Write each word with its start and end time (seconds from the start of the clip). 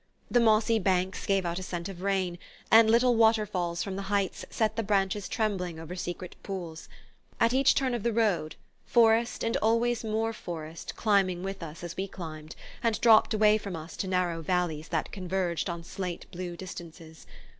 The 0.31 0.39
mossy 0.39 0.79
banks 0.79 1.27
gave 1.27 1.45
out 1.45 1.59
a 1.59 1.61
scent 1.61 1.87
of 1.87 2.01
rain, 2.01 2.39
and 2.71 2.89
little 2.89 3.15
water 3.15 3.45
falls 3.45 3.83
from 3.83 3.97
the 3.97 4.01
heights 4.09 4.43
set 4.49 4.75
the 4.75 4.81
branches 4.81 5.29
trembling 5.29 5.79
over 5.79 5.95
secret 5.95 6.35
pools. 6.41 6.89
At 7.39 7.53
each 7.53 7.75
turn 7.75 7.93
of 7.93 8.01
the 8.01 8.11
road, 8.11 8.55
forest, 8.83 9.43
and 9.43 9.55
always 9.57 10.03
more 10.03 10.33
forest, 10.33 10.95
climbing 10.95 11.43
with 11.43 11.61
us 11.61 11.83
as 11.83 11.95
we 11.95 12.07
climbed, 12.07 12.55
and 12.81 12.99
dropped 12.99 13.35
away 13.35 13.59
from 13.59 13.75
us 13.75 13.95
to 13.97 14.07
narrow 14.07 14.41
valleys 14.41 14.87
that 14.87 15.11
converged 15.11 15.69
on 15.69 15.83
slate 15.83 16.25
blue 16.31 16.57
distances. 16.57 17.27